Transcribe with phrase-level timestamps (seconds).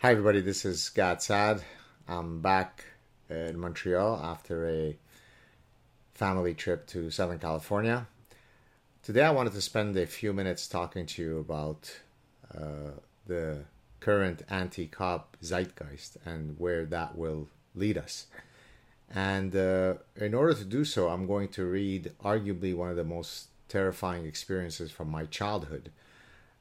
[0.00, 0.42] Hi, everybody.
[0.42, 1.62] This is Gad Saad.
[2.06, 2.84] I'm back
[3.30, 4.94] in Montreal after a
[6.12, 8.06] family trip to Southern California.
[9.02, 11.98] Today, I wanted to spend a few minutes talking to you about
[12.54, 12.90] uh,
[13.26, 13.64] the
[13.98, 18.26] current anti cop zeitgeist and where that will lead us.
[19.10, 23.04] And uh, in order to do so, I'm going to read arguably one of the
[23.04, 25.90] most terrifying experiences from my childhood.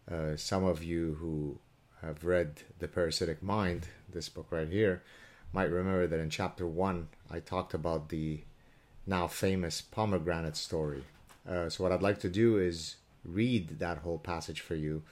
[0.10, 1.60] Uh, some of you who
[2.06, 5.02] have read The Parasitic Mind, this book right here,
[5.52, 8.42] might remember that in chapter one, I talked about the
[9.08, 11.04] now famous pomegranate story.
[11.48, 15.04] Uh, so, what I'd like to do is read that whole passage for you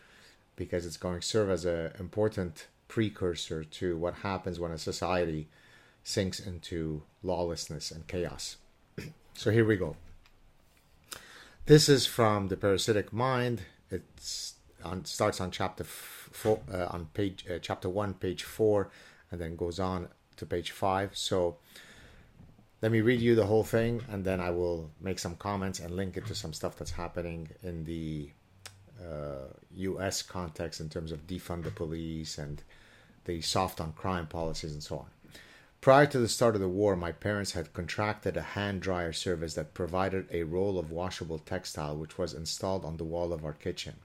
[0.56, 5.48] because it's going to serve as an important precursor to what happens when a society
[6.04, 8.58] sinks into lawlessness and chaos.
[9.34, 9.96] so, here we go.
[11.66, 13.62] This is from The Parasitic Mind.
[14.84, 15.86] On, starts on chapter
[16.34, 18.90] four, uh, on page uh, chapter one, page four,
[19.32, 21.16] and then goes on to page five.
[21.18, 21.58] So
[22.82, 25.96] let me read you the whole thing, and then I will make some comments and
[25.96, 28.30] link it to some stuff that's happening in the
[29.02, 30.22] uh, U.S.
[30.22, 32.62] context in terms of defund the police and
[33.26, 35.06] the soft on crime policies and so on.
[35.82, 39.54] Prior to the start of the war, my parents had contracted a hand dryer service
[39.56, 43.54] that provided a roll of washable textile which was installed on the wall of our
[43.54, 43.96] kitchen.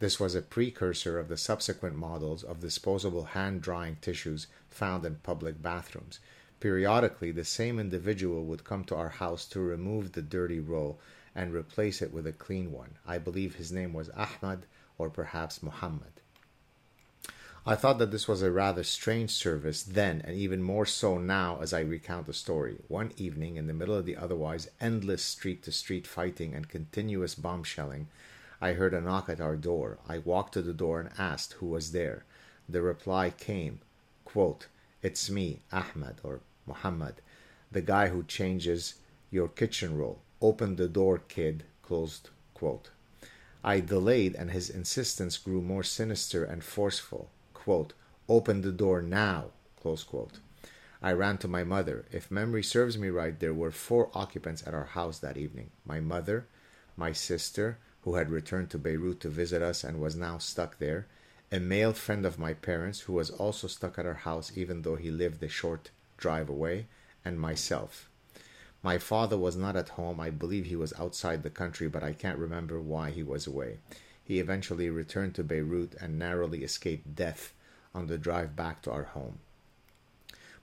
[0.00, 5.16] This was a precursor of the subsequent models of disposable hand drying tissues found in
[5.16, 6.20] public bathrooms.
[6.58, 10.98] Periodically, the same individual would come to our house to remove the dirty roll
[11.34, 12.96] and replace it with a clean one.
[13.06, 14.64] I believe his name was Ahmad
[14.96, 16.22] or perhaps Muhammad.
[17.66, 21.58] I thought that this was a rather strange service then, and even more so now
[21.60, 22.76] as I recount the story.
[22.88, 27.34] One evening, in the middle of the otherwise endless street to street fighting and continuous
[27.34, 28.08] bomb shelling,
[28.60, 29.98] I heard a knock at our door.
[30.08, 32.24] I walked to the door and asked who was there.
[32.68, 33.80] The reply came,
[34.24, 34.66] quote,
[35.02, 37.22] It's me, Ahmed or Muhammad,
[37.72, 38.94] the guy who changes
[39.30, 40.20] your kitchen roll.
[40.42, 41.64] Open the door, kid.
[41.82, 42.90] Closed quote.
[43.64, 47.30] I delayed, and his insistence grew more sinister and forceful.
[47.54, 47.94] Quote,
[48.28, 49.46] Open the door now.
[49.80, 50.38] Close quote.
[51.02, 52.04] I ran to my mother.
[52.12, 55.98] If memory serves me right, there were four occupants at our house that evening my
[56.00, 56.46] mother,
[56.96, 61.06] my sister, who had returned to Beirut to visit us and was now stuck there,
[61.52, 64.96] a male friend of my parents who was also stuck at our house even though
[64.96, 66.86] he lived a short drive away,
[67.24, 68.08] and myself.
[68.82, 70.20] My father was not at home.
[70.20, 73.78] I believe he was outside the country, but I can't remember why he was away.
[74.24, 77.52] He eventually returned to Beirut and narrowly escaped death
[77.94, 79.40] on the drive back to our home.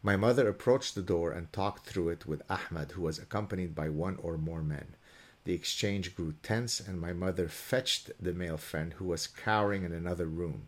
[0.02, 3.90] My mother approached the door and talked through it with Ahmed, who was accompanied by
[3.90, 4.96] one or more men.
[5.47, 9.94] The exchange grew tense, and my mother fetched the male friend, who was cowering in
[9.94, 10.68] another room.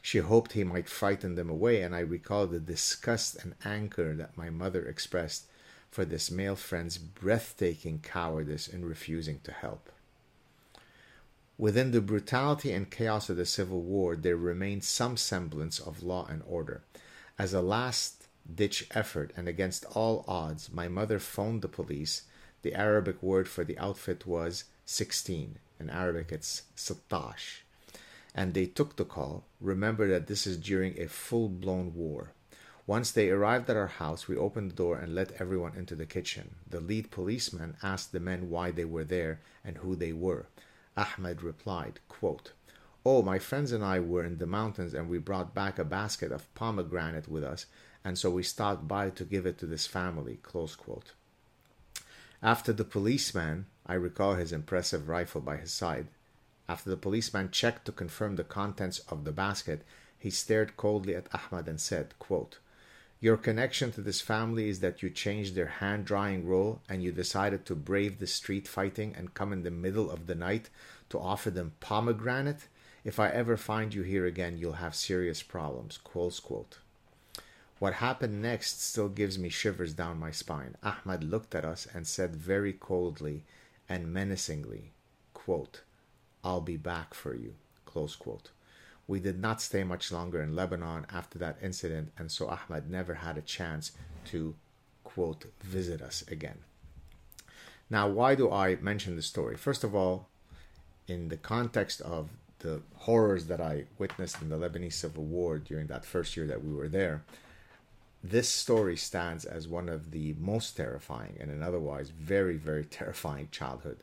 [0.00, 4.36] She hoped he might frighten them away, and I recall the disgust and anger that
[4.36, 5.46] my mother expressed
[5.90, 9.90] for this male friend's breathtaking cowardice in refusing to help.
[11.58, 16.26] Within the brutality and chaos of the Civil War, there remained some semblance of law
[16.26, 16.84] and order.
[17.40, 22.22] As a last ditch effort and against all odds, my mother phoned the police
[22.62, 25.58] the Arabic word for the outfit was 16.
[25.80, 27.62] In Arabic, it's satash.
[28.34, 29.44] And they took the call.
[29.60, 32.32] Remember that this is during a full blown war.
[32.86, 36.06] Once they arrived at our house, we opened the door and let everyone into the
[36.06, 36.56] kitchen.
[36.68, 40.46] The lead policeman asked the men why they were there and who they were.
[40.96, 42.52] Ahmed replied, quote,
[43.04, 46.32] Oh, my friends and I were in the mountains and we brought back a basket
[46.32, 47.66] of pomegranate with us,
[48.04, 50.38] and so we stopped by to give it to this family.
[50.42, 51.12] Close quote.
[52.42, 56.08] After the policeman, I recall his impressive rifle by his side.
[56.68, 59.84] After the policeman checked to confirm the contents of the basket,
[60.18, 62.58] he stared coldly at Ahmad and said, quote,
[63.20, 67.12] Your connection to this family is that you changed their hand drying roll and you
[67.12, 70.68] decided to brave the street fighting and come in the middle of the night
[71.10, 72.66] to offer them pomegranate?
[73.04, 75.96] If I ever find you here again, you'll have serious problems.
[75.96, 76.78] Close quote.
[77.82, 80.76] What happened next still gives me shivers down my spine.
[80.84, 83.42] Ahmad looked at us and said very coldly
[83.88, 84.92] and menacingly,
[85.34, 85.80] quote,
[86.44, 87.54] I'll be back for you.
[87.84, 88.50] Close quote.
[89.08, 93.14] We did not stay much longer in Lebanon after that incident, and so Ahmad never
[93.14, 93.90] had a chance
[94.26, 94.54] to,
[95.02, 96.58] quote, visit us again.
[97.90, 99.56] Now, why do I mention this story?
[99.56, 100.28] First of all,
[101.08, 102.28] in the context of
[102.60, 106.62] the horrors that I witnessed in the Lebanese Civil War during that first year that
[106.62, 107.24] we were there,
[108.22, 113.48] this story stands as one of the most terrifying and an otherwise very, very terrifying
[113.50, 113.98] childhood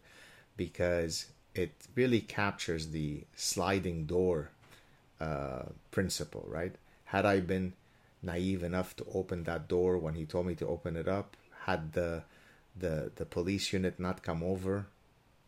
[0.57, 4.49] because it really captures the sliding door
[5.21, 6.75] uh, principle, right?
[7.05, 7.73] Had I been
[8.21, 11.35] naive enough to open that door when he told me to open it up?
[11.65, 12.23] Had the
[12.77, 14.85] the the police unit not come over,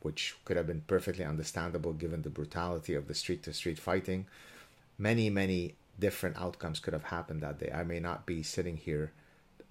[0.02, 4.28] which could have been perfectly understandable given the brutality of the street to street fighting,
[4.98, 7.72] many many different outcomes could have happened that day.
[7.74, 9.12] I may not be sitting here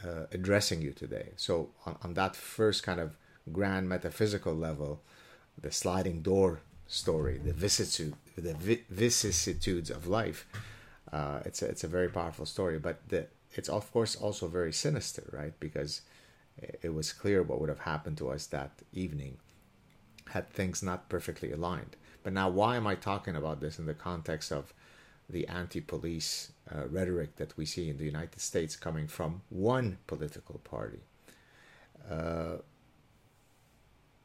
[0.05, 1.31] uh, addressing you today.
[1.37, 3.17] So on, on that first kind of
[3.53, 5.03] grand metaphysical level,
[5.61, 10.47] the sliding door story, the vicissitude, the vicissitudes of life.
[11.13, 14.73] Uh, it's a, it's a very powerful story, but the, it's of course also very
[14.73, 15.59] sinister, right?
[15.61, 16.03] Because
[16.83, 19.39] it was clear what would have happened to us that evening
[20.31, 21.97] had things not perfectly aligned.
[22.23, 24.73] But now, why am I talking about this in the context of
[25.31, 30.59] the anti-police uh, rhetoric that we see in the United States coming from one political
[30.59, 31.01] party?
[32.11, 32.57] Uh,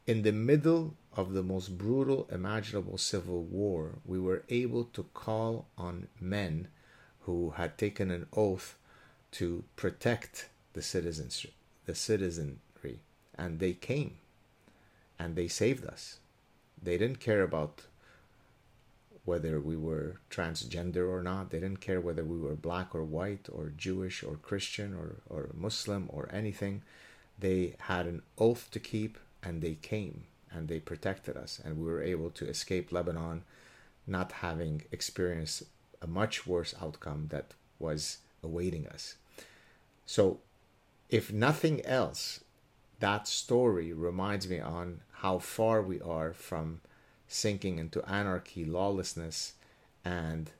[0.06, 5.66] in the middle of the most brutal imaginable civil war, we were able to call
[5.76, 6.68] on men
[7.20, 8.76] who had taken an oath
[9.32, 11.44] to protect the citizens,
[11.86, 13.00] the citizenry,
[13.36, 14.18] and they came,
[15.18, 16.18] and they saved us.
[16.80, 17.82] They didn't care about
[19.26, 21.50] whether we were transgender or not.
[21.50, 25.50] They didn't care whether we were black or white or Jewish or Christian or, or
[25.52, 26.82] Muslim or anything.
[27.38, 31.84] They had an oath to keep and they came and they protected us and we
[31.84, 33.42] were able to escape Lebanon
[34.06, 35.64] not having experienced
[36.00, 39.16] a much worse outcome that was awaiting us.
[40.06, 40.38] So
[41.10, 42.40] if nothing else,
[43.00, 46.80] that story reminds me on how far we are from
[47.28, 49.54] sinking into anarchy, lawlessness,
[50.04, 50.50] and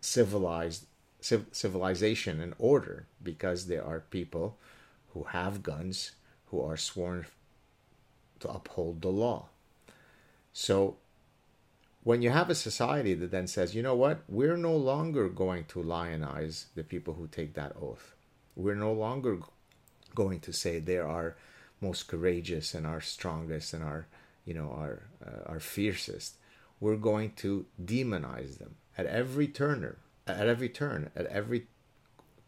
[0.00, 0.86] civilized
[1.20, 4.58] civilization and order because there are people
[5.10, 6.12] who have guns
[6.46, 7.26] who are sworn
[8.40, 9.46] to uphold the law.
[10.52, 10.96] So
[12.02, 15.64] when you have a society that then says, you know what, we're no longer going
[15.66, 18.14] to lionize the people who take that oath.
[18.56, 19.38] We're no longer
[20.14, 21.36] going to say they are
[21.80, 24.06] most courageous and our strongest and our,
[24.44, 26.36] you know, our uh, our fiercest.
[26.80, 31.68] We're going to demonize them at every turner, at every turn, at every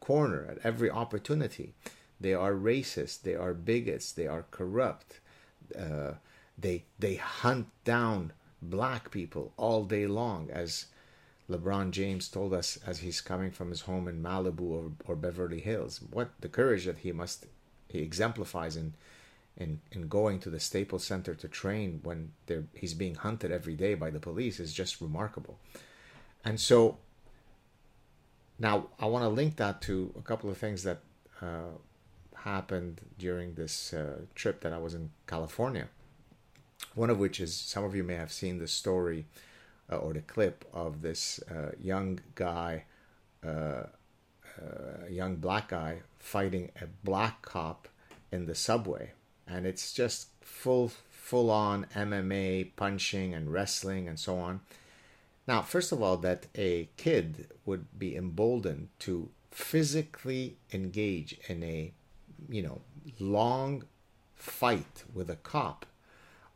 [0.00, 1.74] corner, at every opportunity.
[2.20, 3.22] They are racist.
[3.22, 4.10] They are bigots.
[4.10, 5.20] They are corrupt
[5.78, 6.14] uh,
[6.58, 8.32] they they hunt down
[8.62, 10.86] black people all day long, as
[11.50, 15.60] LeBron James told us as he's coming from his home in Malibu or, or Beverly
[15.60, 16.00] Hills.
[16.10, 17.46] What the courage that he must
[17.88, 18.94] he exemplifies in
[19.56, 22.32] in in going to the Staples Center to train when
[22.74, 25.58] he's being hunted every day by the police is just remarkable.
[26.44, 26.98] And so
[28.58, 31.00] now I want to link that to a couple of things that
[31.40, 31.76] uh,
[32.34, 35.88] happened during this uh, trip that I was in California.
[36.94, 39.26] One of which is some of you may have seen the story
[39.90, 42.84] uh, or the clip of this uh, young guy,
[43.44, 43.84] uh,
[44.60, 47.88] uh, young black guy, fighting a black cop
[48.30, 49.12] in the subway,
[49.46, 54.60] and it's just full full on MMA punching and wrestling and so on.
[55.46, 61.92] Now, first of all, that a kid would be emboldened to physically engage in a
[62.48, 62.80] you know,
[63.18, 63.84] long
[64.34, 65.86] fight with a cop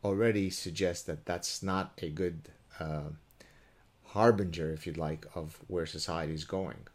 [0.03, 2.49] already suggests that that's not a good
[2.79, 3.09] uh,
[4.07, 6.87] harbinger, if you'd like, of where society is going.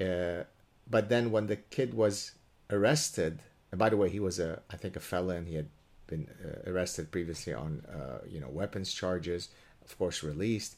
[0.00, 0.44] Uh,
[0.88, 2.32] but then when the kid was
[2.70, 3.40] arrested,
[3.70, 5.46] and by the way, he was a, I think, a felon.
[5.46, 5.68] He had
[6.06, 9.48] been uh, arrested previously on, uh, you know, weapons charges.
[9.84, 10.76] Of course, released.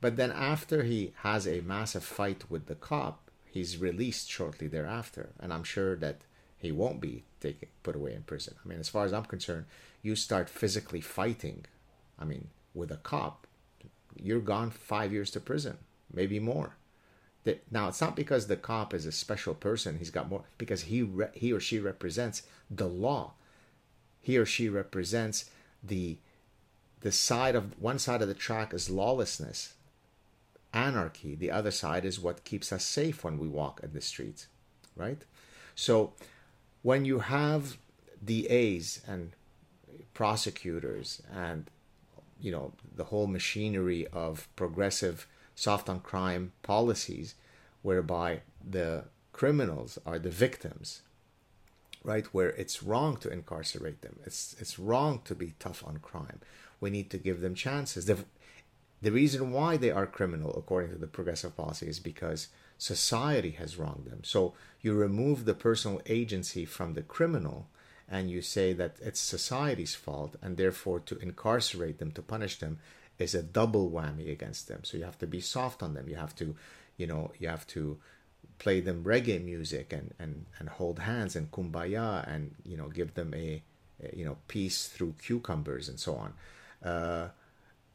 [0.00, 5.30] But then after he has a massive fight with the cop, he's released shortly thereafter.
[5.38, 6.22] And I'm sure that
[6.56, 8.54] he won't be taken put away in prison.
[8.64, 9.66] I mean, as far as I'm concerned,
[10.02, 11.66] you start physically fighting,
[12.18, 13.46] I mean, with a cop,
[14.16, 15.78] you're gone five years to prison,
[16.12, 16.76] maybe more.
[17.70, 21.02] Now, it's not because the cop is a special person; he's got more because he
[21.02, 23.32] re- he or she represents the law.
[24.20, 25.50] He or she represents
[25.82, 26.18] the
[27.00, 29.74] the side of one side of the track is lawlessness,
[30.74, 31.34] anarchy.
[31.34, 34.46] The other side is what keeps us safe when we walk in the streets,
[34.94, 35.22] right?
[35.74, 36.12] So
[36.82, 37.78] when you have
[38.22, 39.32] DAs and
[40.12, 41.70] prosecutors and
[42.40, 45.26] you know the whole machinery of progressive
[45.60, 47.34] soft on crime policies
[47.82, 51.02] whereby the criminals are the victims
[52.02, 54.18] right where it's wrong to incarcerate them.
[54.24, 56.40] It's it's wrong to be tough on crime.
[56.80, 58.06] We need to give them chances.
[58.06, 58.24] The,
[59.02, 62.48] the reason why they are criminal according to the progressive policy is because
[62.78, 64.22] society has wronged them.
[64.24, 67.68] So you remove the personal agency from the criminal
[68.08, 72.78] and you say that it's society's fault and therefore to incarcerate them, to punish them
[73.20, 74.84] is a double whammy against them.
[74.84, 76.08] So you have to be soft on them.
[76.08, 76.54] You have to
[76.96, 77.98] you know you have to
[78.58, 83.14] play them reggae music and and and hold hands and kumbaya and you know give
[83.14, 83.62] them a,
[84.02, 86.34] a you know peace through cucumbers and so on
[86.84, 87.28] uh,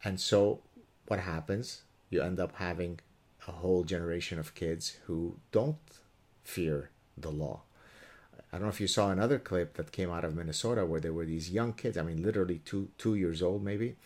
[0.04, 0.60] and so
[1.08, 3.00] what happens you end up having
[3.48, 6.00] a whole generation of kids who don't
[6.44, 7.62] fear the law
[8.52, 11.12] I don't know if you saw another clip that came out of Minnesota where there
[11.12, 13.98] were these young kids, I mean, literally two two years old maybe,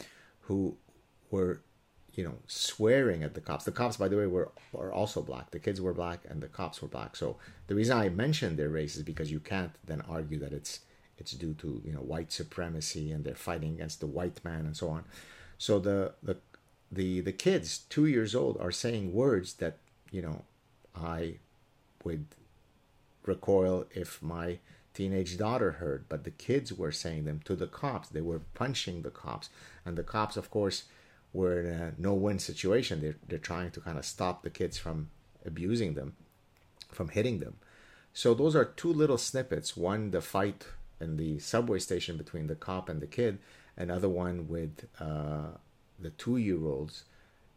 [0.48, 0.76] who
[1.32, 1.62] were,
[2.14, 3.66] you know, swearing at the cops.
[3.66, 5.52] The cops, by the way, were are also black.
[5.52, 7.16] The kids were black and the cops were black.
[7.16, 10.82] So the reason I mentioned their race is because you can't then argue that it's
[11.18, 14.76] it's due to you know white supremacy and they're fighting against the white man and
[14.76, 15.06] so on.
[15.58, 16.38] So the the
[16.92, 19.78] the the kids, two years old, are saying words that
[20.12, 20.44] you know
[20.96, 21.36] I
[22.04, 22.26] would
[23.26, 24.60] recoil if my
[24.94, 28.10] teenage daughter heard, but the kids were saying them to the cops.
[28.10, 29.50] They were punching the cops,
[29.86, 30.86] and the cops, of course,
[31.34, 33.02] were in a no-win situation.
[33.02, 35.10] They're they're trying to kind of stop the kids from
[35.46, 36.16] abusing them,
[36.92, 37.58] from hitting them.
[38.14, 39.78] So those are two little snippets.
[39.78, 40.66] One, the fight
[41.00, 43.40] in the subway station between the cop and the kid.
[43.78, 45.52] Another one with uh,
[45.98, 47.06] the two-year-olds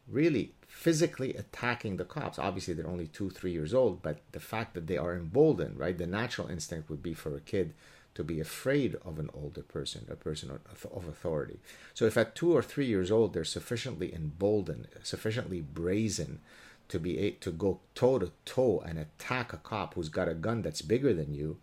[0.09, 2.39] really physically attacking the cops.
[2.39, 5.97] Obviously, they're only two, three years old, but the fact that they are emboldened, right?
[5.97, 7.75] The natural instinct would be for a kid
[8.15, 11.59] to be afraid of an older person, a person of authority.
[11.95, 16.41] So, if at two or three years old they're sufficiently emboldened, sufficiently brazen
[16.89, 20.63] to be to go toe to toe and attack a cop who's got a gun
[20.63, 21.57] that's bigger than you,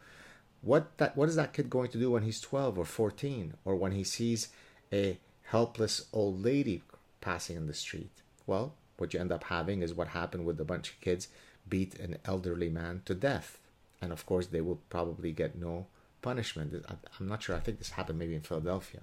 [0.62, 3.76] what that what is that kid going to do when he's 12 or 14 or
[3.76, 4.50] when he sees
[4.92, 6.82] a helpless old lady
[7.22, 8.12] passing in the street?
[8.48, 11.28] Well, what you end up having is what happened with a bunch of kids
[11.68, 13.60] beat an elderly man to death.
[14.02, 15.88] And of course, they will probably get no
[16.22, 16.86] punishment.
[17.20, 17.56] I'm not sure.
[17.56, 19.02] I think this happened maybe in Philadelphia.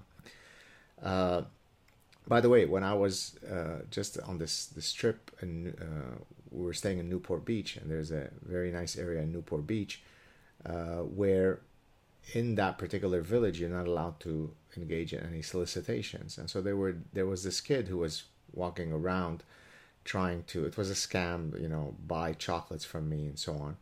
[1.03, 1.43] Uh,
[2.29, 6.17] by the way, when I was uh, just on this this trip, and uh,
[6.51, 10.03] we were staying in Newport Beach, and there's a very nice area in Newport Beach
[10.65, 11.61] uh, where,
[12.33, 16.37] in that particular village, you're not allowed to engage in any solicitations.
[16.39, 19.45] And so there were there was this kid who was walking around
[20.07, 23.77] trying to it was a scam you know buy chocolates from me and so on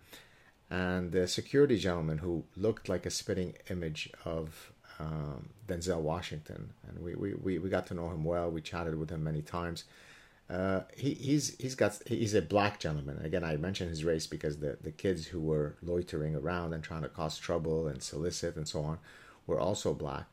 [0.71, 6.73] and the security gentleman who looked like a spitting image of um, denzel washington.
[6.89, 8.51] And we, we, we, we got to know him well.
[8.51, 9.85] We chatted with him many times.
[10.49, 13.19] Uh, he, he's he's got he's a black gentleman.
[13.25, 17.03] Again i mentioned his race because the, the kids who were loitering around and trying
[17.03, 18.99] to cause trouble and solicit and so on
[19.47, 20.27] were also black.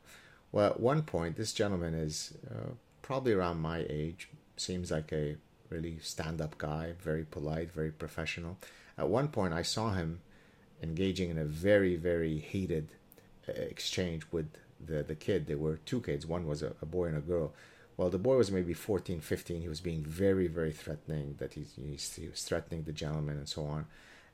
[0.52, 5.36] Well at one point this gentleman is uh, probably around my age, seems like a
[5.70, 8.58] really stand up guy, very polite, very professional.
[8.98, 10.20] At one point, I saw him
[10.82, 12.88] engaging in a very, very heated
[13.48, 14.50] uh, exchange with
[14.84, 15.46] the, the kid.
[15.46, 17.52] There were two kids, one was a, a boy and a girl.
[17.96, 19.62] Well, the boy was maybe 14, 15.
[19.62, 23.48] He was being very, very threatening, that he's, he's, he was threatening the gentleman and
[23.48, 23.86] so on.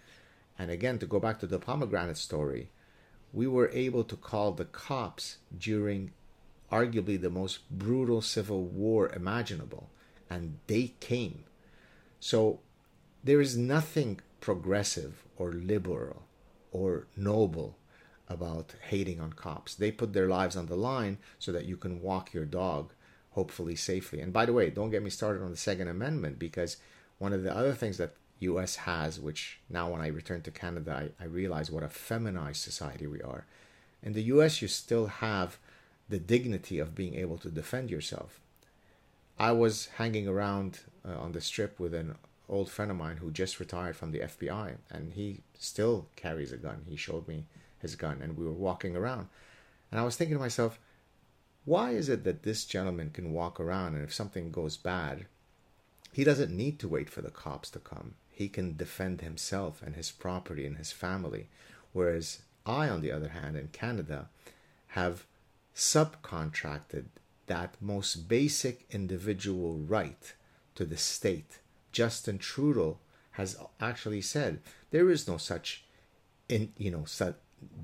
[0.59, 2.71] And again, to go back to the pomegranate story,
[3.33, 6.13] we were able to call the cops during
[6.73, 9.91] arguably the most brutal civil war imaginable,
[10.29, 11.45] and they came.
[12.19, 12.61] So
[13.23, 16.23] there is nothing progressive or liberal
[16.71, 17.77] or noble
[18.29, 19.75] about hating on cops.
[19.75, 22.93] They put their lives on the line so that you can walk your dog,
[23.31, 24.21] hopefully safely.
[24.21, 26.77] And by the way, don't get me started on the Second Amendment because
[27.19, 31.11] one of the other things that US has, which now when I return to Canada,
[31.19, 33.47] I, I realize what a feminized society we are.
[34.01, 35.59] In the US, you still have
[36.09, 38.39] the dignity of being able to defend yourself.
[39.41, 42.15] I was hanging around uh, on the strip with an
[42.49, 46.57] old friend of mine who just retired from the FBI, and he still carries a
[46.57, 46.85] gun.
[46.89, 47.47] He showed me
[47.79, 49.29] his gun, and we were walking around.
[49.91, 50.79] And I was thinking to myself,
[51.65, 55.27] why is it that this gentleman can walk around and if something goes bad,
[56.13, 59.97] he doesn't need to wait for the cops to come he can defend himself and
[59.97, 61.49] his property and his family.
[61.95, 64.29] Whereas I, on the other hand, in Canada,
[64.89, 65.25] have
[65.75, 67.07] subcontracted
[67.47, 70.35] that most basic individual right
[70.75, 71.61] to the state.
[71.97, 72.99] Justin Trudeau
[73.33, 74.61] has actually said
[74.91, 75.87] there is no such
[76.47, 77.37] in you know such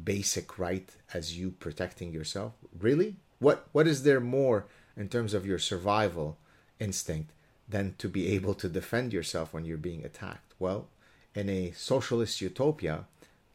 [0.05, 2.53] basic right as you protecting yourself.
[2.79, 3.17] Really?
[3.39, 4.67] What what is there more
[4.99, 6.37] in terms of your survival
[6.79, 7.31] instinct
[7.67, 10.53] than to be able to defend yourself when you're being attacked?
[10.59, 10.89] Well,
[11.35, 13.07] in a socialist utopia,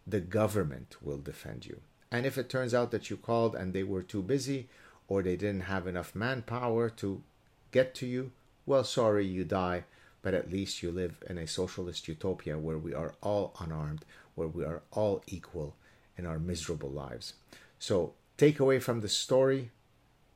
[0.08, 1.82] the government will defend you.
[2.10, 4.70] And if it turns out that you called and they were too busy
[5.08, 7.22] or they didn't have enough manpower to
[7.70, 8.32] get to you,
[8.66, 9.84] well, sorry, you die,
[10.28, 14.04] but at least you live in a socialist utopia where we are all unarmed,
[14.36, 15.74] where we are all equal
[16.18, 17.36] in our miserable lives.
[17.80, 19.72] So, take away from the story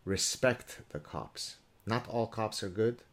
[0.05, 1.57] respect the cops.
[1.86, 3.03] Not all cops are good.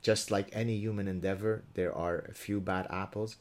[0.00, 3.36] Just like any human endeavor, there are a few bad apples.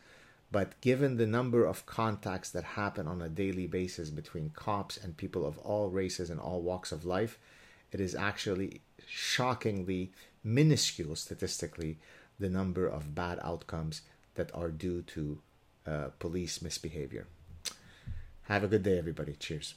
[0.52, 5.16] But given the number of contacts that happen on a daily basis between cops and
[5.16, 7.40] people of all races and all walks of life,
[7.94, 10.12] it is actually shockingly
[10.44, 11.98] minuscule statistically
[12.42, 14.02] the number of bad outcomes
[14.36, 15.40] that are due to
[15.86, 17.28] uh, police misbehavior.
[18.44, 19.34] Have a good day, everybody.
[19.34, 19.76] Cheers.